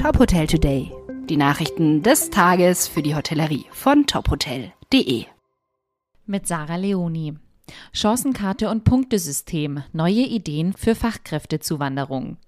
[0.00, 0.90] Top Hotel Today.
[1.28, 5.26] Die Nachrichten des Tages für die Hotellerie von tophotel.de.
[6.24, 7.34] Mit Sarah Leoni.
[7.92, 9.82] Chancenkarte und Punktesystem.
[9.92, 12.38] Neue Ideen für Fachkräftezuwanderung.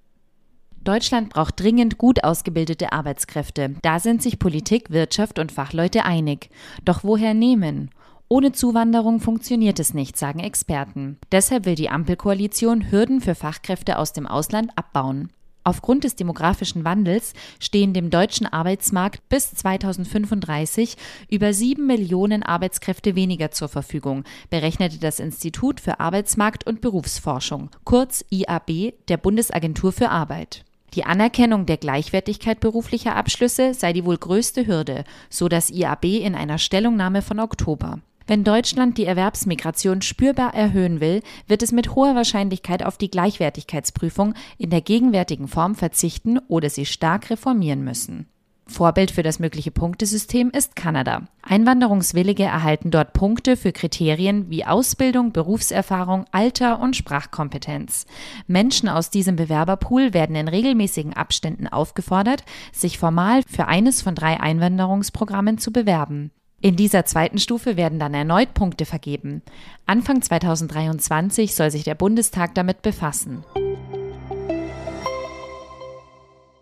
[0.83, 3.75] Deutschland braucht dringend gut ausgebildete Arbeitskräfte.
[3.83, 6.49] Da sind sich Politik, Wirtschaft und Fachleute einig.
[6.87, 7.91] Doch woher nehmen?
[8.29, 11.19] Ohne Zuwanderung funktioniert es nicht, sagen Experten.
[11.31, 15.29] Deshalb will die Ampelkoalition Hürden für Fachkräfte aus dem Ausland abbauen.
[15.65, 20.97] Aufgrund des demografischen Wandels stehen dem deutschen Arbeitsmarkt bis 2035
[21.31, 28.25] über sieben Millionen Arbeitskräfte weniger zur Verfügung, berechnete das Institut für Arbeitsmarkt und Berufsforschung, kurz
[28.31, 30.65] IAB der Bundesagentur für Arbeit.
[30.95, 36.35] Die Anerkennung der Gleichwertigkeit beruflicher Abschlüsse sei die wohl größte Hürde, so das IAB in
[36.35, 38.01] einer Stellungnahme von Oktober.
[38.27, 44.35] Wenn Deutschland die Erwerbsmigration spürbar erhöhen will, wird es mit hoher Wahrscheinlichkeit auf die Gleichwertigkeitsprüfung
[44.59, 48.27] in der gegenwärtigen Form verzichten oder sie stark reformieren müssen.
[48.67, 51.23] Vorbild für das mögliche Punktesystem ist Kanada.
[51.43, 58.07] Einwanderungswillige erhalten dort Punkte für Kriterien wie Ausbildung, Berufserfahrung, Alter und Sprachkompetenz.
[58.47, 64.41] Menschen aus diesem Bewerberpool werden in regelmäßigen Abständen aufgefordert, sich formal für eines von drei
[64.41, 66.31] Einwanderungsprogrammen zu bewerben.
[66.63, 69.43] In dieser zweiten Stufe werden dann erneut Punkte vergeben.
[69.85, 73.45] Anfang 2023 soll sich der Bundestag damit befassen.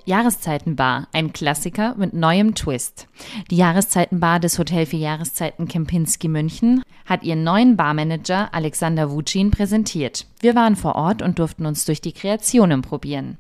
[0.07, 3.09] Jahreszeitenbar, ein Klassiker mit neuem Twist.
[3.51, 10.27] Die Jahreszeitenbar des Hotel für Jahreszeiten Kempinski München hat ihren neuen Barmanager Alexander Wucin präsentiert.
[10.41, 13.37] Wir waren vor Ort und durften uns durch die Kreationen probieren.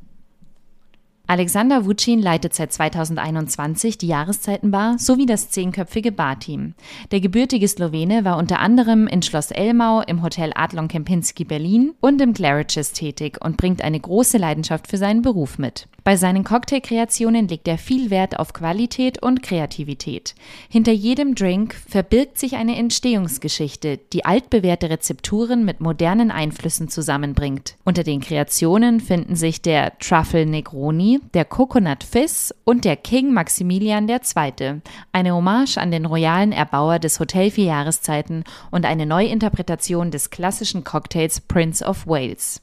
[1.30, 6.74] Alexander Vucin leitet seit 2021 die Jahreszeitenbar sowie das zehnköpfige Barteam.
[7.12, 12.20] Der gebürtige Slowene war unter anderem in Schloss Elmau, im Hotel Adlon Kempinski Berlin und
[12.20, 15.86] im Claridge's tätig und bringt eine große Leidenschaft für seinen Beruf mit.
[16.02, 20.34] Bei seinen Cocktailkreationen legt er viel Wert auf Qualität und Kreativität.
[20.68, 27.76] Hinter jedem Drink verbirgt sich eine Entstehungsgeschichte, die altbewährte Rezepturen mit modernen Einflüssen zusammenbringt.
[27.84, 34.08] Unter den Kreationen finden sich der Truffle Negroni, der Coconut Fizz und der King Maximilian
[34.08, 34.80] II.,
[35.12, 40.84] eine Hommage an den royalen Erbauer des Hotel Vier Jahreszeiten und eine Neuinterpretation des klassischen
[40.84, 42.60] Cocktails Prince of Wales.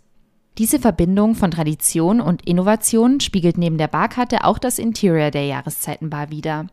[0.58, 6.32] Diese Verbindung von Tradition und Innovation spiegelt neben der Barkarte auch das Interior der Jahreszeitenbar
[6.32, 6.68] wider.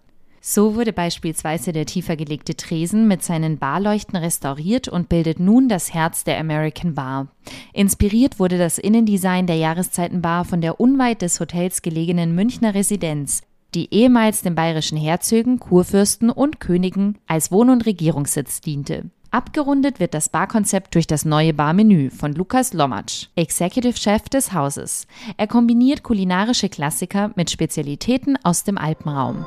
[0.46, 5.94] So wurde beispielsweise der tiefer gelegte Tresen mit seinen Barleuchten restauriert und bildet nun das
[5.94, 7.28] Herz der American Bar.
[7.72, 13.40] Inspiriert wurde das Innendesign der Jahreszeitenbar von der unweit des Hotels gelegenen Münchner Residenz,
[13.74, 19.04] die ehemals den bayerischen Herzögen, Kurfürsten und Königen als Wohn- und Regierungssitz diente.
[19.30, 25.06] Abgerundet wird das Barkonzept durch das neue Barmenü von Lukas Lomatsch, Executive Chef des Hauses.
[25.38, 29.46] Er kombiniert kulinarische Klassiker mit Spezialitäten aus dem Alpenraum.